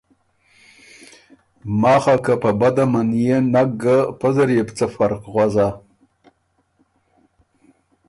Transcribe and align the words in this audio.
ماخه 1.81 2.15
که 2.25 2.33
په 2.41 2.49
بده 2.59 2.85
منيېن 2.91 3.43
نک 3.53 3.69
ګه، 3.81 3.97
پۀ 4.19 4.27
زر 4.35 4.49
يې 4.55 4.63
بو 4.67 4.73
څۀ 4.77 4.87
فرق 4.95 5.21
نک 5.23 5.29
غؤزا۔ 5.33 5.67